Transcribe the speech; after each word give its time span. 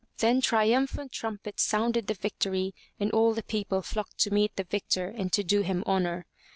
Then 0.17 0.41
triumphant 0.41 1.11
trumpets 1.11 1.61
sounded 1.61 2.07
the 2.07 2.15
victory 2.15 2.73
and 2.99 3.11
all 3.11 3.35
the 3.35 3.43
people 3.43 3.83
flocked 3.83 4.17
to 4.21 4.33
meet 4.33 4.55
the 4.55 4.63
victor 4.63 5.09
and 5.09 5.31
to 5.33 5.43
do 5.43 5.61
him 5.61 5.83
honor. 5.85 6.25